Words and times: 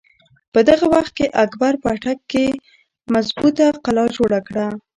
په 0.53 0.59
دغه 0.69 0.85
وخت 0.93 1.11
کښې 1.17 1.27
اکبر 1.43 1.73
په 1.81 1.87
اټک 1.95 2.19
کښې 2.31 2.47
مظبوطه 3.13 3.65
قلا 3.83 4.05
جوړه 4.17 4.39
کړه۔ 4.47 4.65